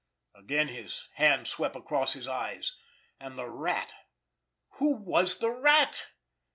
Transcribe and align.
Again 0.33 0.69
his 0.69 1.09
hand 1.13 1.45
swept 1.47 1.75
across 1.75 2.13
his 2.13 2.27
eyes. 2.27 2.75
And 3.19 3.37
the 3.37 3.51
Rat—who 3.51 4.95
was 4.95 5.37
the 5.37 5.51
Rat? 5.51 6.07